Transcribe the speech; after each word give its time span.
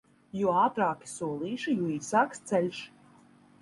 Jo 0.37 0.53
ātrāki 0.61 1.11
solīši, 1.13 1.77
jo 1.79 1.93
īsāks 2.01 2.45
ceļš. 2.53 2.85